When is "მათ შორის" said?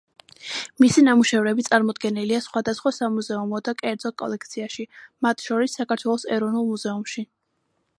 5.29-5.81